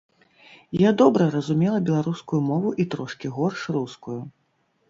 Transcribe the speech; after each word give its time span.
Я 0.83 0.93
добра 1.01 1.27
разумела 1.35 1.79
беларускую 1.89 2.41
мову 2.49 2.73
і 2.85 2.87
трошкі 2.95 3.27
горш 3.37 3.59
рускую. 3.77 4.19